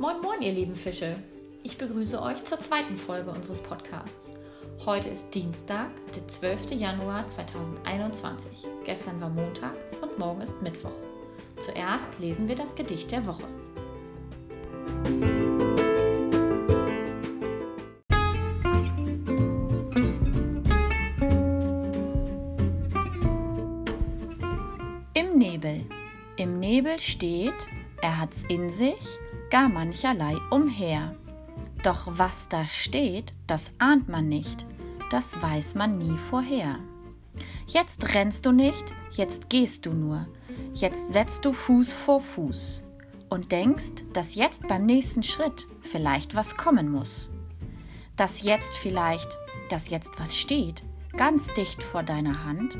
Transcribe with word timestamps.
Moin, 0.00 0.18
moin, 0.22 0.40
ihr 0.40 0.52
lieben 0.52 0.74
Fische. 0.74 1.14
Ich 1.62 1.76
begrüße 1.76 2.22
euch 2.22 2.42
zur 2.44 2.58
zweiten 2.58 2.96
Folge 2.96 3.30
unseres 3.30 3.60
Podcasts. 3.60 4.32
Heute 4.86 5.10
ist 5.10 5.34
Dienstag, 5.34 5.90
der 6.16 6.26
12. 6.26 6.70
Januar 6.70 7.28
2021. 7.28 8.66
Gestern 8.86 9.20
war 9.20 9.28
Montag 9.28 9.74
und 10.00 10.18
morgen 10.18 10.40
ist 10.40 10.62
Mittwoch. 10.62 10.94
Zuerst 11.60 12.18
lesen 12.18 12.48
wir 12.48 12.54
das 12.54 12.74
Gedicht 12.74 13.10
der 13.10 13.26
Woche. 13.26 13.44
Im 25.12 25.36
Nebel. 25.36 25.84
Im 26.38 26.58
Nebel 26.58 26.98
steht, 26.98 27.52
er 28.00 28.18
hat's 28.18 28.44
in 28.48 28.70
sich, 28.70 28.96
gar 29.50 29.68
mancherlei 29.68 30.36
umher. 30.50 31.14
Doch 31.82 32.06
was 32.06 32.48
da 32.48 32.66
steht, 32.66 33.32
das 33.46 33.72
ahnt 33.78 34.08
man 34.08 34.28
nicht, 34.28 34.64
das 35.10 35.40
weiß 35.42 35.74
man 35.74 35.98
nie 35.98 36.16
vorher. 36.16 36.78
Jetzt 37.66 38.14
rennst 38.14 38.46
du 38.46 38.52
nicht, 38.52 38.94
jetzt 39.12 39.48
gehst 39.48 39.86
du 39.86 39.92
nur, 39.92 40.26
jetzt 40.74 41.12
setzt 41.12 41.44
du 41.44 41.52
Fuß 41.52 41.92
vor 41.92 42.20
Fuß 42.20 42.84
und 43.28 43.50
denkst, 43.50 44.04
dass 44.12 44.34
jetzt 44.34 44.66
beim 44.68 44.86
nächsten 44.86 45.22
Schritt 45.22 45.66
vielleicht 45.80 46.34
was 46.34 46.56
kommen 46.56 46.90
muss. 46.90 47.30
Dass 48.16 48.42
jetzt 48.42 48.74
vielleicht, 48.76 49.38
dass 49.68 49.90
jetzt 49.90 50.18
was 50.18 50.36
steht, 50.36 50.82
ganz 51.16 51.46
dicht 51.54 51.82
vor 51.82 52.02
deiner 52.02 52.44
Hand, 52.44 52.76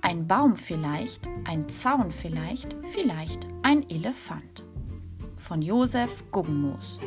ein 0.00 0.26
Baum 0.26 0.56
vielleicht, 0.56 1.28
ein 1.44 1.68
Zaun 1.68 2.10
vielleicht, 2.10 2.76
vielleicht 2.92 3.46
ein 3.62 3.88
Elefant. 3.90 4.64
Von 5.38 5.62
Josef 5.62 6.24
Guggenmoos. 6.30 6.98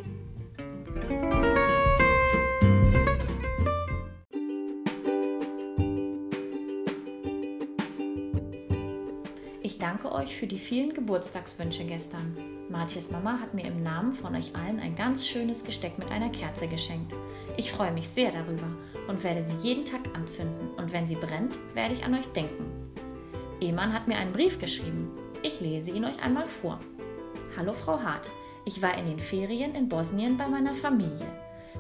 Ich 9.62 9.78
danke 9.78 10.12
euch 10.12 10.36
für 10.36 10.48
die 10.48 10.58
vielen 10.58 10.94
Geburtstagswünsche 10.94 11.84
gestern. 11.84 12.36
Martjes 12.70 13.12
Mama 13.12 13.38
hat 13.40 13.54
mir 13.54 13.66
im 13.66 13.84
Namen 13.84 14.14
von 14.14 14.34
euch 14.36 14.56
allen 14.56 14.80
ein 14.80 14.96
ganz 14.96 15.28
schönes 15.28 15.64
Gesteck 15.64 16.00
mit 16.00 16.09
einer 16.09 16.30
Kerze 16.30 16.68
geschenkt. 16.68 17.14
Ich 17.58 17.72
freue 17.72 17.92
mich 17.92 18.08
sehr 18.08 18.32
darüber 18.32 18.68
und 19.08 19.24
werde 19.24 19.44
sie 19.44 19.68
jeden 19.68 19.86
Tag 19.86 20.02
anzünden 20.16 20.70
und 20.78 20.94
wenn 20.94 21.06
sie 21.06 21.16
brennt, 21.16 21.58
werde 21.76 21.94
ich 21.94 22.06
an 22.06 22.16
euch 22.16 22.28
denken. 22.28 22.66
Eman 23.59 23.94
hat 23.94 24.08
mir 24.08 24.18
einen 24.18 24.34
Brief 24.34 24.58
geschrieben. 24.58 25.12
Ich 25.44 25.59
lese 25.59 25.92
ihn 25.92 26.06
euch 26.06 26.24
einmal 26.24 26.48
vor. 26.48 26.80
Hallo 27.58 27.74
Frau 27.74 28.00
Hart, 28.02 28.30
ich 28.64 28.82
war 28.82 28.98
in 28.98 29.08
den 29.08 29.20
Ferien 29.20 29.76
in 29.76 29.90
Bosnien 29.90 30.38
bei 30.38 30.48
meiner 30.48 30.74
Familie. 30.74 31.28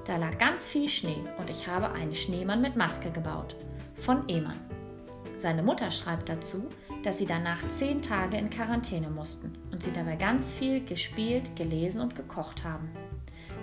Da 0.05 0.17
lag 0.17 0.37
ganz 0.37 0.67
viel 0.67 0.89
Schnee 0.89 1.23
und 1.37 1.49
ich 1.49 1.65
habe 1.65 1.91
einen 1.93 2.13
Schneemann 2.13 2.61
mit 2.61 2.75
Maske 2.75 3.09
gebaut. 3.09 3.55
Von 3.95 4.27
Eman. 4.27 4.59
Seine 5.37 5.63
Mutter 5.63 5.89
schreibt 5.89 6.27
dazu, 6.27 6.67
dass 7.03 7.19
sie 7.19 7.25
danach 7.25 7.61
zehn 7.77 8.01
Tage 8.01 8.35
in 8.35 8.49
Quarantäne 8.49 9.09
mussten 9.09 9.53
und 9.71 9.81
sie 9.81 9.93
dabei 9.93 10.17
ganz 10.17 10.53
viel 10.53 10.83
gespielt, 10.83 11.55
gelesen 11.55 12.01
und 12.01 12.17
gekocht 12.17 12.65
haben. 12.65 12.89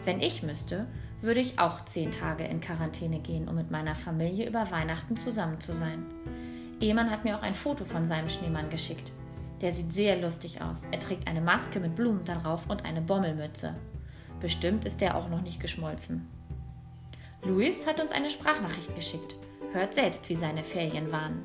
Wenn 0.07 0.23
ich 0.23 0.43
müsste, 0.43 0.87
würde 1.21 1.41
ich 1.41 1.59
auch 1.59 1.85
zehn 1.85 2.11
Tage 2.11 2.45
in 2.45 2.63
Quarantäne 2.63 3.21
gehen, 3.21 3.49
um 3.49 3.55
mit 3.55 3.71
meiner 3.71 3.95
Familie 3.95 4.49
über 4.49 4.71
Weihnachten 4.71 5.19
zusammen 5.19 5.61
zu 5.61 5.75
sein. 5.75 6.07
Ehemann 6.81 7.11
hat 7.11 7.25
mir 7.25 7.37
auch 7.37 7.43
ein 7.43 7.55
Foto 7.55 7.85
von 7.85 8.07
seinem 8.07 8.31
Schneemann 8.31 8.71
geschickt. 8.71 9.13
Der 9.61 9.73
sieht 9.73 9.93
sehr 9.93 10.17
lustig 10.17 10.63
aus. 10.63 10.83
Er 10.93 11.01
trägt 11.01 11.27
eine 11.27 11.41
Maske 11.41 11.81
mit 11.81 11.97
Blumen 11.97 12.25
darauf 12.25 12.71
und 12.71 12.85
eine 12.85 13.01
Bommelmütze. 13.01 13.75
Bestimmt 14.41 14.85
ist 14.85 15.01
der 15.01 15.17
auch 15.17 15.29
noch 15.29 15.41
nicht 15.41 15.61
geschmolzen. 15.61 16.29
Luis 17.43 17.85
hat 17.85 18.01
uns 18.01 18.13
eine 18.13 18.31
Sprachnachricht 18.31 18.95
geschickt. 18.95 19.35
Hört 19.73 19.95
selbst, 19.95 20.29
wie 20.29 20.37
seine 20.37 20.63
Ferien 20.63 21.11
waren. 21.11 21.43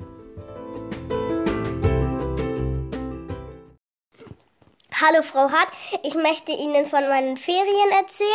Hallo 4.92 5.22
Frau 5.22 5.50
Hart, 5.50 5.68
ich 6.04 6.14
möchte 6.14 6.52
Ihnen 6.52 6.86
von 6.86 7.08
meinen 7.08 7.36
Ferien 7.36 7.90
erzählen. 7.98 8.28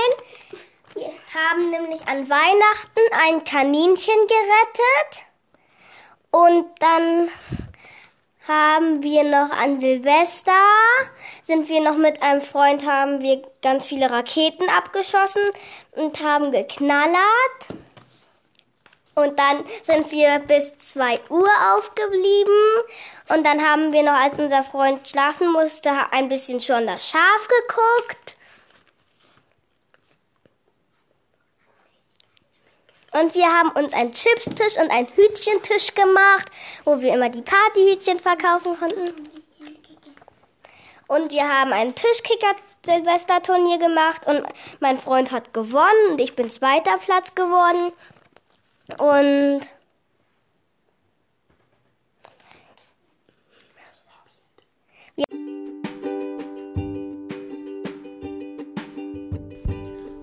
Wir 0.94 1.08
haben 1.34 1.70
nämlich 1.72 2.06
an 2.06 2.30
Weihnachten 2.30 3.00
ein 3.28 3.44
Kaninchen 3.46 4.28
gerettet 4.28 5.26
und 6.32 6.66
dann 6.80 7.30
haben 8.50 9.04
wir 9.04 9.24
noch 9.24 9.52
an 9.52 9.80
Silvester, 9.80 10.52
sind 11.44 11.70
wir 11.70 11.82
noch 11.82 11.98
mit 11.98 12.22
einem 12.22 12.42
Freund, 12.42 12.86
haben 12.86 13.22
wir 13.22 13.42
ganz 13.62 13.86
viele 13.86 14.10
Raketen 14.10 14.68
abgeschossen 14.70 15.44
und 15.92 16.22
haben 16.24 16.52
geknallert. 16.52 17.20
Und 19.14 19.38
dann 19.38 19.64
sind 19.82 20.12
wir 20.12 20.40
bis 20.40 20.78
2 20.78 21.20
Uhr 21.30 21.50
aufgeblieben. 21.76 22.84
Und 23.28 23.46
dann 23.46 23.62
haben 23.64 23.92
wir 23.92 24.04
noch, 24.04 24.14
als 24.14 24.40
unser 24.40 24.64
Freund 24.64 25.08
schlafen 25.08 25.52
musste, 25.52 25.92
ein 26.12 26.30
bisschen 26.30 26.62
schon 26.62 26.88
das 26.88 27.08
Schaf 27.08 27.48
geguckt. 27.68 28.39
Und 33.12 33.34
wir 33.34 33.46
haben 33.46 33.70
uns 33.72 33.94
einen 33.94 34.12
Chipstisch 34.12 34.78
und 34.78 34.92
einen 34.92 35.08
Hütchentisch 35.08 35.94
gemacht, 35.96 36.50
wo 36.86 37.02
wir 37.02 37.14
immer 37.14 37.30
die 37.30 37.42
Partyhütchen 37.42 38.20
verkaufen 38.20 38.78
konnten. 38.80 39.30
Und 41.08 41.32
wir 41.32 41.42
haben 41.42 41.74
ein 41.74 41.96
Tischkicker-Silvesterturnier 41.96 43.80
gemacht 43.80 44.28
und 44.28 44.44
mein 44.80 45.00
Freund 45.00 45.32
hat 45.32 45.56
gewonnen 45.56 46.12
und 46.12 46.22
ich 46.22 46.36
bin 46.36 46.50
zweiter 46.50 47.00
Platz 47.00 47.34
geworden. 47.34 47.92
Und 49.00 49.62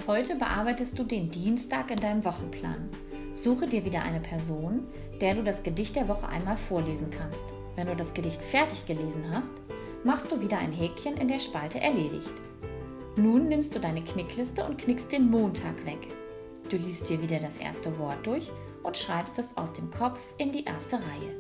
Heute 0.07 0.37
bearbeitest 0.37 0.97
du 0.97 1.03
den 1.03 1.33
Dienstag 1.33 1.91
in 1.91 1.97
deinem 1.97 2.25
Wochenplan. 2.25 2.89
Suche 3.35 3.67
dir 3.67 3.85
wieder 3.85 4.03
eine 4.03 4.21
Person, 4.21 4.87
der 5.21 5.35
du 5.35 5.43
das 5.43 5.65
Gedicht 5.65 5.97
der 5.97 6.07
Woche 6.07 6.29
einmal 6.29 6.57
vorlesen 6.57 7.11
kannst. 7.11 7.43
Wenn 7.75 7.89
du 7.89 7.97
das 7.97 8.15
Gedicht 8.15 8.41
fertig 8.41 8.87
gelesen 8.87 9.25
hast, 9.33 9.53
machst 10.05 10.31
du 10.31 10.41
wieder 10.41 10.59
ein 10.59 10.71
Häkchen 10.71 11.17
in 11.17 11.27
der 11.27 11.41
Spalte 11.41 11.81
Erledigt. 11.81 12.33
Nun 13.17 13.49
nimmst 13.49 13.75
du 13.75 13.81
deine 13.81 14.01
Knickliste 14.01 14.65
und 14.65 14.79
knickst 14.79 15.11
den 15.11 15.29
Montag 15.29 15.85
weg. 15.85 16.07
Du 16.69 16.77
liest 16.77 17.09
dir 17.09 17.21
wieder 17.21 17.41
das 17.41 17.59
erste 17.59 17.99
Wort 17.99 18.25
durch 18.25 18.53
und 18.85 18.97
schreibst 18.97 19.41
es 19.41 19.57
aus 19.57 19.73
dem 19.73 19.91
Kopf 19.91 20.21
in 20.39 20.53
die 20.53 20.67
erste 20.67 20.99
Reihe. 20.99 21.35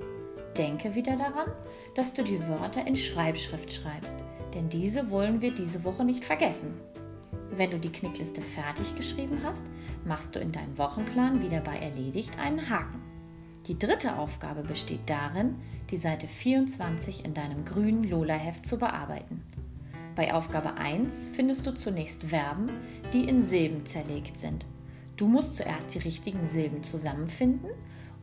Denke 0.59 0.97
wieder 0.97 1.15
daran, 1.15 1.53
dass 1.94 2.12
du 2.12 2.25
die 2.25 2.41
Wörter 2.48 2.84
in 2.84 2.97
Schreibschrift 2.97 3.72
schreibst, 3.72 4.16
denn 4.54 4.69
diese 4.69 5.09
wollen 5.12 5.41
wir 5.41 5.53
diese 5.53 5.84
Woche 5.84 6.04
nicht 6.04 6.25
vergessen. 6.25 6.75
Wenn 7.51 7.71
du 7.71 7.79
die 7.79 7.93
Knickliste 7.93 8.43
fertig 8.43 8.95
geschrieben 8.97 9.41
hast, 9.45 9.65
machst 10.05 10.34
du 10.34 10.41
in 10.41 10.53
deinem 10.53 10.77
Wochenplan 10.79 11.43
wieder 11.43 11.61
bei 11.61 11.79
Erledigt 11.79 12.39
einen 12.39 12.69
Haken. 12.69 13.01
Die 13.67 13.79
dritte 13.79 14.17
Aufgabe 14.17 14.62
besteht 14.62 15.09
darin, 15.09 15.57
die 15.91 15.97
Seite 15.97 16.29
24 16.29 17.25
in 17.25 17.34
deinem 17.34 17.65
grünen 17.65 18.05
Lola-Heft 18.05 18.65
zu 18.65 18.79
bearbeiten. 18.79 19.43
Bei 20.15 20.33
Aufgabe 20.33 20.75
1 20.75 21.29
findest 21.34 21.67
du 21.67 21.75
zunächst 21.75 22.25
Verben, 22.25 22.71
die 23.12 23.29
in 23.29 23.43
Silben 23.43 23.84
zerlegt 23.84 24.39
sind. 24.39 24.67
Du 25.17 25.27
musst 25.27 25.57
zuerst 25.57 25.95
die 25.95 25.99
richtigen 25.99 26.47
Silben 26.47 26.83
zusammenfinden 26.83 27.71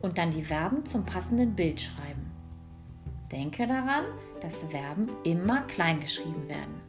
und 0.00 0.18
dann 0.18 0.30
die 0.30 0.44
Verben 0.44 0.84
zum 0.86 1.04
passenden 1.04 1.54
Bild 1.54 1.80
schreiben. 1.80 2.30
Denke 3.30 3.66
daran, 3.66 4.04
dass 4.40 4.64
Verben 4.64 5.08
immer 5.24 5.62
klein 5.62 6.00
geschrieben 6.00 6.48
werden. 6.48 6.80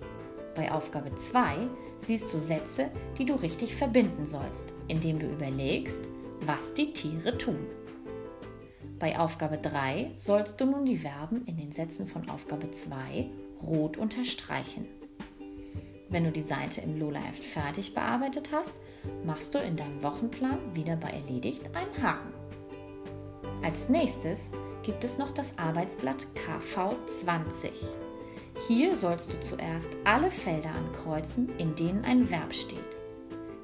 Bei 0.55 0.71
Aufgabe 0.71 1.13
2 1.13 1.67
siehst 1.97 2.33
du 2.33 2.39
Sätze, 2.39 2.89
die 3.17 3.25
du 3.25 3.35
richtig 3.35 3.75
verbinden 3.75 4.25
sollst, 4.25 4.65
indem 4.87 5.19
du 5.19 5.27
überlegst, 5.27 6.01
was 6.41 6.73
die 6.73 6.93
Tiere 6.93 7.37
tun. 7.37 7.65
Bei 8.99 9.19
Aufgabe 9.19 9.57
3 9.57 10.11
sollst 10.15 10.59
du 10.59 10.65
nun 10.65 10.85
die 10.85 10.97
Verben 10.97 11.43
in 11.45 11.57
den 11.57 11.71
Sätzen 11.71 12.07
von 12.07 12.29
Aufgabe 12.29 12.71
2 12.71 13.29
rot 13.61 13.97
unterstreichen. 13.97 14.87
Wenn 16.09 16.23
du 16.23 16.31
die 16.31 16.41
Seite 16.41 16.81
im 16.81 16.99
Lola-Heft 16.99 17.43
fertig 17.43 17.93
bearbeitet 17.93 18.51
hast, 18.51 18.73
machst 19.25 19.53
du 19.53 19.59
in 19.59 19.75
deinem 19.75 20.01
Wochenplan 20.01 20.59
wieder 20.73 20.95
bei 20.95 21.09
Erledigt 21.09 21.63
einen 21.73 22.01
Haken. 22.01 22.33
Als 23.63 23.89
nächstes 23.89 24.51
gibt 24.83 25.03
es 25.03 25.17
noch 25.17 25.31
das 25.31 25.57
Arbeitsblatt 25.57 26.27
KV20. 26.35 28.04
Hier 28.67 28.95
sollst 28.95 29.33
du 29.33 29.39
zuerst 29.41 29.89
alle 30.05 30.31
Felder 30.31 30.71
ankreuzen, 30.71 31.49
in 31.59 31.75
denen 31.75 32.03
ein 32.05 32.29
Verb 32.31 32.53
steht. 32.53 32.79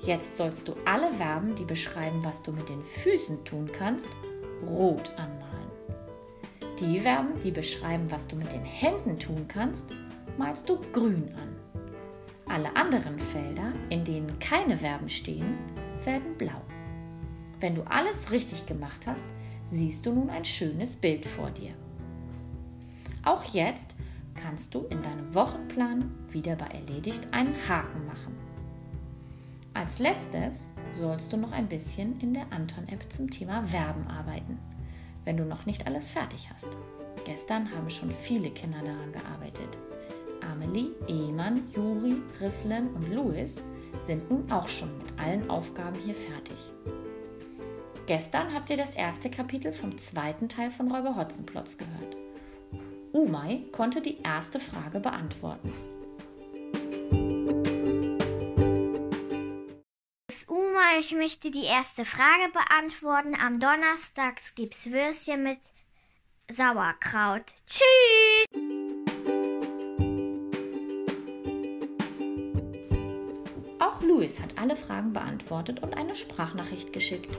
Jetzt 0.01 0.35
sollst 0.35 0.67
du 0.67 0.75
alle 0.85 1.13
Verben, 1.13 1.55
die 1.55 1.63
beschreiben, 1.63 2.23
was 2.23 2.43
du 2.43 2.51
mit 2.51 2.67
den 2.69 2.83
Füßen 2.83 3.43
tun 3.45 3.69
kannst, 3.71 4.09
rot 4.67 5.09
anmalen. 5.17 5.71
Die 6.79 6.99
Verben, 6.99 7.39
die 7.43 7.51
beschreiben, 7.51 8.11
was 8.11 8.27
du 8.27 8.35
mit 8.35 8.51
den 8.51 8.65
Händen 8.65 9.17
tun 9.17 9.45
kannst, 9.47 9.85
malst 10.37 10.69
du 10.69 10.79
grün 10.91 11.31
an. 11.35 11.55
Alle 12.47 12.75
anderen 12.75 13.17
Felder, 13.17 13.71
in 13.89 14.03
denen 14.03 14.37
keine 14.39 14.75
Verben 14.77 15.09
stehen, 15.09 15.57
werden 16.03 16.37
blau. 16.37 16.61
Wenn 17.59 17.75
du 17.75 17.83
alles 17.83 18.31
richtig 18.31 18.65
gemacht 18.65 19.07
hast, 19.07 19.25
siehst 19.69 20.05
du 20.05 20.13
nun 20.13 20.29
ein 20.29 20.45
schönes 20.45 20.95
Bild 20.95 21.25
vor 21.25 21.49
dir. 21.51 21.73
Auch 23.23 23.45
jetzt 23.45 23.95
kannst 24.35 24.73
du 24.73 24.85
in 24.89 25.01
deinem 25.01 25.33
Wochenplan 25.33 26.11
wieder 26.29 26.55
bei 26.55 26.67
erledigt 26.67 27.27
einen 27.31 27.55
Haken 27.67 28.05
machen. 28.05 28.35
Als 29.73 29.99
letztes 29.99 30.69
sollst 30.93 31.31
du 31.31 31.37
noch 31.37 31.51
ein 31.51 31.67
bisschen 31.67 32.19
in 32.19 32.33
der 32.33 32.45
Anton-App 32.51 33.11
zum 33.11 33.29
Thema 33.29 33.63
Verben 33.63 34.05
arbeiten, 34.07 34.59
wenn 35.23 35.37
du 35.37 35.45
noch 35.45 35.65
nicht 35.65 35.87
alles 35.87 36.09
fertig 36.09 36.49
hast. 36.51 36.69
Gestern 37.25 37.71
haben 37.71 37.89
schon 37.89 38.11
viele 38.11 38.49
Kinder 38.49 38.79
daran 38.79 39.11
gearbeitet. 39.11 39.77
Amelie, 40.51 40.91
Ehemann, 41.07 41.63
Juri, 41.73 42.17
Rislen 42.41 42.89
und 42.95 43.13
Louis 43.13 43.63
sind 43.99 44.29
nun 44.29 44.51
auch 44.51 44.67
schon 44.67 44.97
mit 44.97 45.19
allen 45.19 45.49
Aufgaben 45.49 45.97
hier 46.03 46.15
fertig. 46.15 46.57
Gestern 48.07 48.53
habt 48.53 48.69
ihr 48.69 48.77
das 48.77 48.95
erste 48.95 49.29
Kapitel 49.29 49.71
vom 49.73 49.97
zweiten 49.97 50.49
Teil 50.49 50.71
von 50.71 50.91
Räuber 50.91 51.15
Hotzenplotz 51.15 51.77
gehört. 51.77 52.17
Umay 53.13 53.69
konnte 53.71 54.01
die 54.01 54.21
erste 54.21 54.59
Frage 54.59 54.99
beantworten. 54.99 55.73
Umay, 60.47 60.99
ich 60.99 61.13
möchte 61.13 61.51
die 61.51 61.65
erste 61.65 62.05
Frage 62.05 62.51
beantworten. 62.53 63.35
Am 63.35 63.59
Donnerstag 63.59 64.39
gibt's 64.55 64.85
Würstchen 64.89 65.43
mit 65.43 65.59
Sauerkraut. 66.55 67.43
Tschüss! 67.65 68.45
Auch 73.79 74.01
Louis 74.01 74.39
hat 74.39 74.57
alle 74.57 74.75
Fragen 74.75 75.11
beantwortet 75.11 75.83
und 75.83 75.95
eine 75.95 76.15
Sprachnachricht 76.15 76.93
geschickt. 76.93 77.37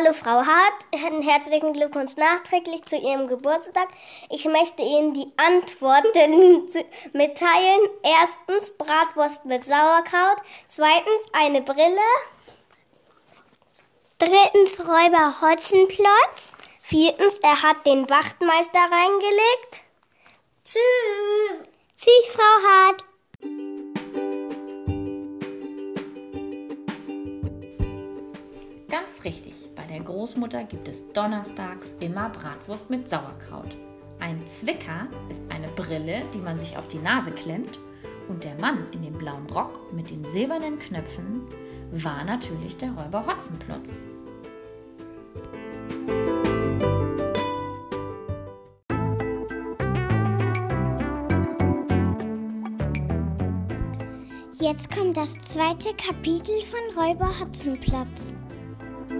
Hallo 0.00 0.14
Frau 0.14 0.46
Hart, 0.46 0.86
herzlichen 1.22 1.74
Glückwunsch 1.74 2.16
nachträglich 2.16 2.84
zu 2.84 2.96
Ihrem 2.96 3.26
Geburtstag. 3.26 3.88
Ich 4.30 4.46
möchte 4.46 4.82
Ihnen 4.82 5.12
die 5.12 5.26
Antworten 5.36 6.70
mitteilen. 7.12 7.80
Erstens 8.02 8.70
Bratwurst 8.78 9.44
mit 9.44 9.62
Sauerkraut, 9.62 10.38
zweitens 10.68 11.22
eine 11.32 11.60
Brille, 11.60 11.98
drittens 14.18 14.80
Räuber 14.80 15.34
Hotzenplotz, 15.42 16.54
viertens 16.80 17.38
er 17.38 17.62
hat 17.62 17.84
den 17.84 18.08
Wachtmeister 18.08 18.80
reingelegt. 18.80 19.82
Tschüss. 20.64 21.68
Tschüss, 21.98 22.26
Frau 22.32 22.68
Hart. 22.68 23.04
Ganz 28.90 29.22
richtig, 29.24 29.54
bei 29.76 29.84
der 29.84 30.00
Großmutter 30.00 30.64
gibt 30.64 30.88
es 30.88 31.06
donnerstags 31.12 31.94
immer 32.00 32.28
Bratwurst 32.30 32.90
mit 32.90 33.08
Sauerkraut. 33.08 33.76
Ein 34.18 34.44
Zwicker 34.48 35.06
ist 35.30 35.42
eine 35.48 35.68
Brille, 35.68 36.22
die 36.34 36.38
man 36.38 36.58
sich 36.58 36.76
auf 36.76 36.88
die 36.88 36.98
Nase 36.98 37.30
klemmt. 37.30 37.78
Und 38.26 38.42
der 38.42 38.56
Mann 38.56 38.86
in 38.90 39.02
dem 39.02 39.12
blauen 39.12 39.46
Rock 39.50 39.92
mit 39.92 40.10
den 40.10 40.24
silbernen 40.24 40.80
Knöpfen 40.80 41.42
war 41.92 42.24
natürlich 42.24 42.76
der 42.78 42.90
Räuber 42.90 43.24
Hotzenplotz. 43.26 44.02
Jetzt 54.60 54.90
kommt 54.92 55.16
das 55.16 55.34
zweite 55.48 55.94
Kapitel 55.94 56.60
von 56.62 57.02
Räuber 57.02 57.30
Hotzenplotz. 57.40 58.34
Lasst 59.10 59.18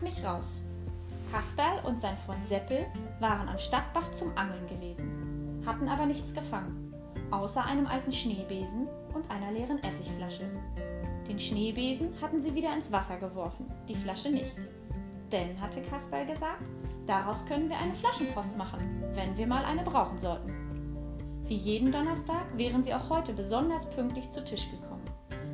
mich 0.00 0.24
raus. 0.24 0.62
Kasperl 1.32 1.84
und 1.84 2.00
sein 2.00 2.16
Freund 2.18 2.46
Seppel 2.46 2.86
waren 3.18 3.48
am 3.48 3.58
Stadtbach 3.58 4.12
zum 4.12 4.30
Angeln 4.38 4.64
gewesen, 4.68 5.60
hatten 5.66 5.88
aber 5.88 6.06
nichts 6.06 6.32
gefangen, 6.32 6.94
außer 7.32 7.64
einem 7.64 7.88
alten 7.88 8.12
Schneebesen 8.12 8.86
und 9.12 9.28
einer 9.28 9.50
leeren 9.50 9.82
Essigflasche. 9.82 10.48
Den 11.28 11.40
Schneebesen 11.40 12.12
hatten 12.22 12.40
sie 12.40 12.54
wieder 12.54 12.72
ins 12.72 12.92
Wasser 12.92 13.16
geworfen, 13.16 13.66
die 13.88 13.96
Flasche 13.96 14.30
nicht. 14.30 14.54
Denn, 15.32 15.60
hatte 15.60 15.82
Kasperl 15.82 16.26
gesagt, 16.26 16.62
daraus 17.06 17.44
können 17.46 17.68
wir 17.68 17.78
eine 17.78 17.94
Flaschenpost 17.94 18.56
machen, 18.56 19.02
wenn 19.14 19.36
wir 19.36 19.48
mal 19.48 19.64
eine 19.64 19.82
brauchen 19.82 20.20
sollten. 20.20 20.65
Wie 21.48 21.54
jeden 21.54 21.92
Donnerstag 21.92 22.44
wären 22.56 22.82
sie 22.82 22.92
auch 22.92 23.08
heute 23.08 23.32
besonders 23.32 23.88
pünktlich 23.90 24.28
zu 24.30 24.44
Tisch 24.44 24.68
gekommen, 24.68 25.04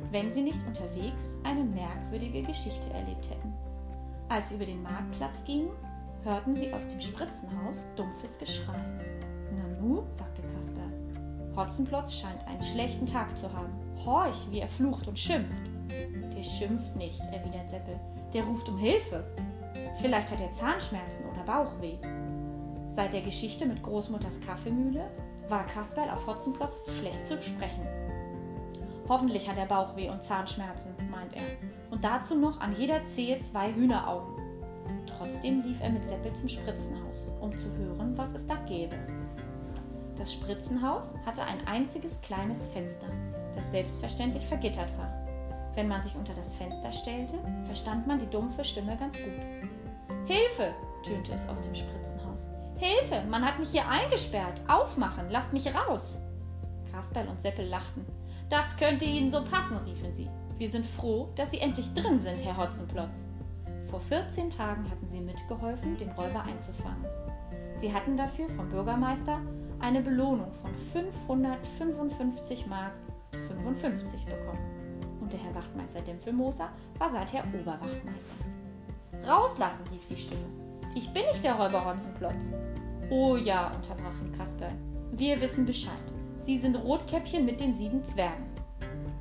wenn 0.09 0.33
sie 0.33 0.41
nicht 0.41 0.57
unterwegs 0.65 1.35
eine 1.43 1.63
merkwürdige 1.63 2.41
Geschichte 2.41 2.89
erlebt 2.93 3.29
hätten. 3.29 3.53
Als 4.27 4.49
sie 4.49 4.55
über 4.55 4.65
den 4.65 4.81
Marktplatz 4.81 5.43
gingen, 5.43 5.69
hörten 6.23 6.55
sie 6.55 6.73
aus 6.73 6.87
dem 6.87 6.99
Spritzenhaus 6.99 7.77
dumpfes 7.95 8.39
Geschrei. 8.39 8.79
Nanu, 9.55 10.01
sagte 10.11 10.41
Kasper. 10.55 10.89
Hotzenplotz 11.55 12.15
scheint 12.15 12.43
einen 12.47 12.63
schlechten 12.63 13.05
Tag 13.05 13.37
zu 13.37 13.53
haben. 13.53 13.73
Horch, 14.03 14.47
wie 14.49 14.61
er 14.61 14.69
flucht 14.69 15.07
und 15.07 15.19
schimpft. 15.19 15.69
Der 16.35 16.41
schimpft 16.41 16.95
nicht, 16.95 17.19
erwidert 17.31 17.69
Seppel. 17.69 17.99
Der 18.33 18.43
ruft 18.43 18.67
um 18.67 18.79
Hilfe. 18.79 19.23
Vielleicht 20.01 20.31
hat 20.31 20.41
er 20.41 20.51
Zahnschmerzen 20.53 21.23
oder 21.31 21.43
Bauchweh. 21.43 21.97
Seit 22.87 23.13
der 23.13 23.21
Geschichte 23.21 23.67
mit 23.67 23.83
Großmutters 23.83 24.39
Kaffeemühle 24.41 25.11
war 25.49 25.65
Kasperl 25.65 26.09
auf 26.09 26.25
Hotzenplotz 26.27 26.81
schlecht 26.99 27.25
zu 27.25 27.41
sprechen. 27.41 27.87
Hoffentlich 29.09 29.49
hat 29.49 29.57
er 29.57 29.65
Bauchweh 29.65 30.09
und 30.09 30.23
Zahnschmerzen, 30.23 30.93
meint 31.11 31.35
er. 31.35 31.43
Und 31.91 32.03
dazu 32.03 32.35
noch 32.35 32.59
an 32.61 32.75
jeder 32.75 33.03
Zehe 33.03 33.39
zwei 33.41 33.73
Hühneraugen. 33.73 34.33
Trotzdem 35.05 35.61
lief 35.63 35.81
er 35.81 35.89
mit 35.89 36.07
Seppel 36.07 36.33
zum 36.33 36.49
Spritzenhaus, 36.49 37.31
um 37.41 37.55
zu 37.57 37.71
hören, 37.77 38.17
was 38.17 38.33
es 38.33 38.47
da 38.47 38.55
gäbe. 38.67 38.95
Das 40.17 40.33
Spritzenhaus 40.33 41.11
hatte 41.25 41.43
ein 41.43 41.65
einziges 41.67 42.19
kleines 42.21 42.65
Fenster, 42.67 43.07
das 43.55 43.71
selbstverständlich 43.71 44.45
vergittert 44.45 44.89
war. 44.97 45.11
Wenn 45.75 45.87
man 45.87 46.01
sich 46.01 46.15
unter 46.15 46.33
das 46.33 46.55
Fenster 46.55 46.91
stellte, 46.91 47.35
verstand 47.65 48.05
man 48.05 48.19
die 48.19 48.29
dumpfe 48.29 48.63
Stimme 48.63 48.95
ganz 48.97 49.17
gut. 49.17 49.33
Hilfe! 50.25 50.73
tönte 51.03 51.33
es 51.33 51.47
aus 51.49 51.61
dem 51.63 51.75
Spritzenhaus. 51.75 52.49
Hilfe! 52.83 53.23
Man 53.29 53.45
hat 53.45 53.59
mich 53.59 53.69
hier 53.69 53.87
eingesperrt! 53.87 54.59
Aufmachen! 54.67 55.29
Lasst 55.29 55.53
mich 55.53 55.73
raus! 55.73 56.19
Kasperl 56.91 57.29
und 57.29 57.39
Seppel 57.39 57.65
lachten. 57.65 58.05
Das 58.49 58.75
könnte 58.75 59.05
Ihnen 59.05 59.31
so 59.31 59.41
passen, 59.45 59.77
riefen 59.85 60.13
sie. 60.13 60.29
Wir 60.57 60.69
sind 60.69 60.85
froh, 60.85 61.29
dass 61.35 61.51
Sie 61.51 61.59
endlich 61.59 61.93
drin 61.93 62.19
sind, 62.19 62.43
Herr 62.43 62.57
Hotzenplotz. 62.57 63.23
Vor 63.89 64.01
14 64.01 64.49
Tagen 64.49 64.89
hatten 64.91 65.07
Sie 65.07 65.21
mitgeholfen, 65.21 65.97
den 65.97 66.11
Räuber 66.11 66.43
einzufangen. 66.43 67.05
Sie 67.73 67.93
hatten 67.93 68.17
dafür 68.17 68.49
vom 68.49 68.67
Bürgermeister 68.67 69.39
eine 69.79 70.01
Belohnung 70.01 70.51
von 70.53 70.75
555 70.91 72.67
Mark 72.67 72.91
55 73.47 74.25
bekommen. 74.25 75.19
Und 75.21 75.31
der 75.31 75.39
Herr 75.39 75.55
Wachtmeister 75.55 76.01
Dämpfelmoser 76.01 76.69
war 76.99 77.09
seither 77.09 77.45
Oberwachtmeister. 77.45 78.35
Rauslassen, 79.25 79.85
rief 79.87 80.05
die 80.07 80.17
Stimme. 80.17 80.45
Ich 80.95 81.11
bin 81.11 81.23
nicht 81.25 81.43
der 81.43 81.55
Räuber 81.55 81.85
Hotzenplotz. 81.85 82.49
Oh 83.09 83.35
ja, 83.35 83.71
unterbrach 83.75 84.19
ihn 84.21 84.37
Kasperl. 84.37 84.73
Wir 85.11 85.39
wissen 85.41 85.65
Bescheid. 85.65 85.93
Sie 86.37 86.57
sind 86.57 86.75
Rotkäppchen 86.75 87.45
mit 87.45 87.59
den 87.59 87.73
sieben 87.73 88.03
Zwergen. 88.03 88.45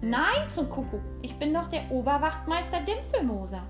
Nein, 0.00 0.48
zum 0.48 0.68
Kuckuck, 0.68 1.02
ich 1.22 1.36
bin 1.36 1.54
doch 1.54 1.68
der 1.68 1.90
Oberwachtmeister 1.90 2.80
Dimpfelmoser. 2.80 3.62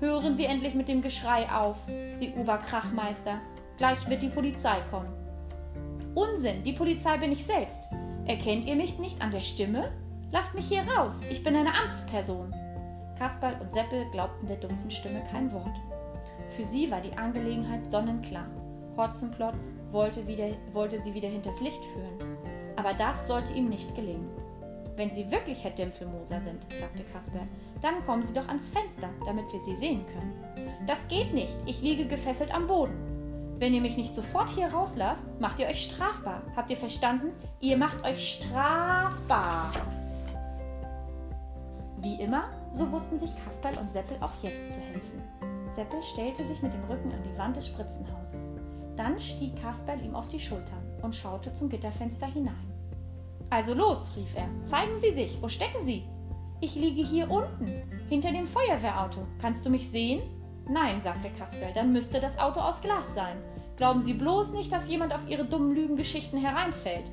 Hören 0.00 0.36
Sie 0.36 0.46
endlich 0.46 0.74
mit 0.74 0.88
dem 0.88 1.02
Geschrei 1.02 1.48
auf, 1.50 1.76
Sie 2.16 2.32
Oberkrachmeister. 2.34 3.40
Gleich 3.76 4.08
wird 4.08 4.22
die 4.22 4.28
Polizei 4.28 4.80
kommen. 4.90 5.12
Unsinn, 6.14 6.62
die 6.64 6.72
Polizei 6.72 7.18
bin 7.18 7.32
ich 7.32 7.44
selbst. 7.44 7.80
Erkennt 8.26 8.64
ihr 8.64 8.76
mich 8.76 8.98
nicht 8.98 9.20
an 9.20 9.30
der 9.30 9.40
Stimme? 9.40 9.92
Lasst 10.30 10.54
mich 10.54 10.68
hier 10.68 10.82
raus, 10.82 11.20
ich 11.30 11.42
bin 11.42 11.56
eine 11.56 11.74
Amtsperson. 11.74 12.54
Kasperl 13.18 13.56
und 13.60 13.72
Seppel 13.72 14.06
glaubten 14.12 14.46
der 14.46 14.56
dumpfen 14.56 14.90
Stimme 14.90 15.22
kein 15.30 15.52
Wort. 15.52 15.80
Für 16.56 16.64
sie 16.64 16.90
war 16.90 17.00
die 17.00 17.16
Angelegenheit 17.16 17.90
sonnenklar. 17.90 18.46
Hotzenplotz 18.96 19.62
wollte, 19.90 20.26
wieder, 20.26 20.50
wollte 20.72 21.00
sie 21.00 21.14
wieder 21.14 21.28
hinters 21.28 21.60
Licht 21.60 21.84
führen. 21.84 22.36
Aber 22.76 22.94
das 22.94 23.26
sollte 23.26 23.52
ihm 23.52 23.68
nicht 23.68 23.94
gelingen. 23.94 24.28
Wenn 24.96 25.10
Sie 25.10 25.30
wirklich 25.30 25.64
Herr 25.64 25.70
Dämpfelmoser 25.70 26.40
sind, 26.40 26.62
sagte 26.78 27.02
Kasper, 27.12 27.46
dann 27.80 28.04
kommen 28.04 28.22
Sie 28.22 28.34
doch 28.34 28.46
ans 28.48 28.68
Fenster, 28.68 29.08
damit 29.24 29.50
wir 29.52 29.60
Sie 29.60 29.74
sehen 29.74 30.04
können. 30.06 30.34
Das 30.86 31.08
geht 31.08 31.32
nicht, 31.32 31.56
ich 31.64 31.80
liege 31.80 32.06
gefesselt 32.06 32.54
am 32.54 32.66
Boden. 32.66 32.94
Wenn 33.58 33.74
ihr 33.74 33.80
mich 33.80 33.96
nicht 33.96 34.14
sofort 34.14 34.50
hier 34.50 34.66
rauslasst, 34.66 35.24
macht 35.40 35.60
ihr 35.60 35.68
euch 35.68 35.84
strafbar. 35.84 36.42
Habt 36.56 36.70
ihr 36.70 36.76
verstanden? 36.76 37.32
Ihr 37.60 37.76
macht 37.76 38.04
euch 38.04 38.34
strafbar. 38.34 39.70
Wie 41.98 42.20
immer, 42.20 42.44
so 42.72 42.90
wussten 42.90 43.18
sich 43.18 43.30
Kasperl 43.44 43.78
und 43.78 43.92
Seppel 43.92 44.16
auch 44.20 44.32
jetzt 44.42 44.72
zu 44.72 44.80
helfen. 44.80 45.22
Seppel 45.70 46.02
stellte 46.02 46.44
sich 46.44 46.60
mit 46.60 46.72
dem 46.74 46.84
Rücken 46.84 47.12
an 47.12 47.22
die 47.22 47.38
Wand 47.38 47.56
des 47.56 47.68
Spritzenhauses. 47.68 48.54
Dann 48.96 49.18
stieg 49.20 49.60
Kasperl 49.60 50.02
ihm 50.02 50.14
auf 50.14 50.28
die 50.28 50.40
Schultern 50.40 50.82
und 51.02 51.14
schaute 51.14 51.52
zum 51.54 51.68
Gitterfenster 51.68 52.26
hinein. 52.26 52.72
Also 53.50 53.74
los, 53.74 54.10
rief 54.16 54.34
er, 54.34 54.48
zeigen 54.64 54.98
Sie 54.98 55.12
sich, 55.12 55.36
wo 55.40 55.48
stecken 55.48 55.84
Sie? 55.84 56.04
Ich 56.60 56.74
liege 56.74 57.02
hier 57.02 57.30
unten, 57.30 57.82
hinter 58.08 58.30
dem 58.30 58.46
Feuerwehrauto. 58.46 59.26
Kannst 59.40 59.66
du 59.66 59.70
mich 59.70 59.90
sehen? 59.90 60.22
Nein, 60.68 61.02
sagte 61.02 61.28
Kasperl, 61.36 61.72
dann 61.74 61.92
müsste 61.92 62.20
das 62.20 62.38
Auto 62.38 62.60
aus 62.60 62.80
Glas 62.80 63.14
sein. 63.14 63.36
Glauben 63.76 64.00
Sie 64.00 64.14
bloß 64.14 64.52
nicht, 64.52 64.70
dass 64.72 64.88
jemand 64.88 65.12
auf 65.12 65.28
Ihre 65.28 65.44
dummen 65.44 65.74
Lügengeschichten 65.74 66.38
hereinfällt. 66.38 67.10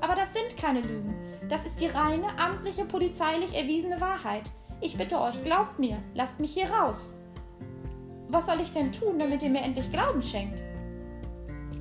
Aber 0.00 0.14
das 0.14 0.32
sind 0.32 0.56
keine 0.56 0.80
Lügen. 0.80 1.14
Das 1.48 1.66
ist 1.66 1.80
die 1.80 1.88
reine, 1.88 2.38
amtliche, 2.38 2.84
polizeilich 2.84 3.54
erwiesene 3.54 4.00
Wahrheit. 4.00 4.44
Ich 4.80 4.96
bitte 4.96 5.20
euch, 5.20 5.44
glaubt 5.44 5.78
mir, 5.78 5.98
lasst 6.14 6.40
mich 6.40 6.54
hier 6.54 6.70
raus. 6.70 7.12
Was 8.28 8.46
soll 8.46 8.60
ich 8.60 8.72
denn 8.72 8.92
tun, 8.92 9.18
damit 9.18 9.42
ihr 9.42 9.50
mir 9.50 9.60
endlich 9.60 9.90
Glauben 9.92 10.22
schenkt? 10.22 10.69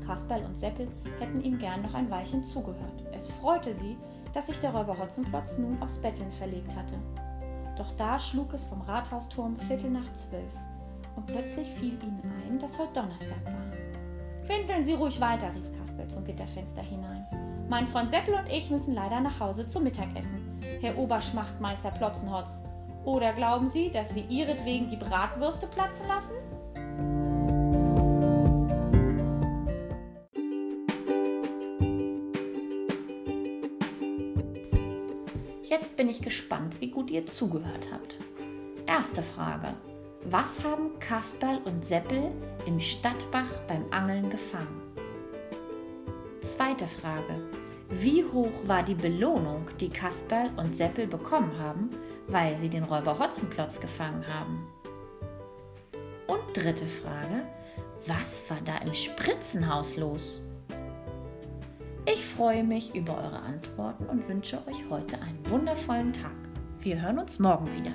Kasperl 0.10 0.44
und 0.44 0.58
Seppel 0.58 0.88
hätten 1.20 1.44
ihm 1.44 1.60
gern 1.60 1.84
noch 1.84 1.94
ein 1.94 2.10
Weilchen 2.10 2.44
zugehört. 2.44 3.04
Es 3.12 3.30
freute 3.30 3.76
sie, 3.76 3.96
dass 4.34 4.48
sich 4.48 4.60
der 4.60 4.72
Räuber 4.72 4.98
Hotzenplotz 4.98 5.60
nun 5.60 5.80
aufs 5.84 6.00
Betteln 6.00 6.32
verlegt 6.32 6.76
hatte. 6.76 6.96
Doch 7.78 7.92
da 7.96 8.18
schlug 8.18 8.52
es 8.56 8.64
vom 8.64 8.82
Rathausturm 8.82 9.56
Viertel 9.56 9.92
nach 9.92 10.12
zwölf 10.16 10.52
und 11.16 11.28
plötzlich 11.28 11.68
fiel 11.76 11.94
ihnen 12.02 12.24
ein, 12.44 12.58
dass 12.58 12.80
heute 12.80 12.94
Donnerstag 12.94 13.46
war. 13.46 14.48
Winseln 14.48 14.84
Sie 14.84 14.96
ruhig 14.96 15.22
weiter, 15.22 15.54
rief 15.54 15.78
Kasperl 15.78 16.08
zum 16.08 16.26
Gitterfenster 16.26 16.82
hinein. 16.82 17.24
Mein 17.70 17.86
Freund 17.86 18.10
Seppel 18.10 18.34
und 18.34 18.50
ich 18.50 18.72
müssen 18.72 18.96
leider 18.96 19.20
nach 19.20 19.40
Hause 19.40 19.68
zum 19.70 19.84
Mittagessen, 19.84 20.60
Herr 20.82 20.98
Oberschmachtmeister 20.98 21.92
Plotzenhotz. 21.92 22.60
Oder 23.06 23.34
glauben 23.34 23.68
Sie, 23.68 23.92
dass 23.92 24.16
wir 24.16 24.28
ihretwegen 24.28 24.90
die 24.90 24.98
Bratwürste 24.98 25.68
platzen 25.68 26.08
lassen? 26.08 26.34
Jetzt 35.80 35.96
bin 35.96 36.10
ich 36.10 36.22
gespannt, 36.22 36.76
wie 36.82 36.90
gut 36.90 37.10
ihr 37.10 37.26
zugehört 37.26 37.88
habt. 37.90 38.18
Erste 38.86 39.24
Frage. 39.24 39.74
Was 40.26 40.62
haben 40.62 41.00
Kasperl 41.00 41.60
und 41.64 41.86
Seppel 41.86 42.32
im 42.66 42.82
Stadtbach 42.82 43.62
beim 43.66 43.86
Angeln 43.90 44.30
gefangen? 44.30 44.82
Zweite 46.42 46.86
Frage. 46.86 47.48
Wie 47.90 48.26
hoch 48.26 48.68
war 48.68 48.84
die 48.84 48.96
Belohnung, 48.96 49.68
die 49.80 49.88
Kasperl 49.88 50.50
und 50.58 50.76
Seppel 50.76 51.08
bekommen 51.08 51.58
haben, 51.58 51.92
weil 52.28 52.58
sie 52.58 52.68
den 52.68 52.84
Räuber 52.84 53.18
Hotzenplotz 53.18 53.80
gefangen 53.80 54.26
haben? 54.28 54.68
Und 56.28 56.42
dritte 56.54 56.88
Frage. 56.88 57.46
Was 58.06 58.50
war 58.50 58.60
da 58.66 58.80
im 58.86 58.94
Spritzenhaus 58.94 59.96
los? 59.96 60.42
Ich 62.12 62.26
freue 62.26 62.64
mich 62.64 62.96
über 62.96 63.16
eure 63.16 63.40
Antworten 63.40 64.06
und 64.06 64.28
wünsche 64.28 64.58
euch 64.68 64.90
heute 64.90 65.22
einen 65.22 65.48
wundervollen 65.48 66.12
Tag. 66.12 66.32
Wir 66.80 67.00
hören 67.00 67.20
uns 67.20 67.38
morgen 67.38 67.72
wieder. 67.72 67.92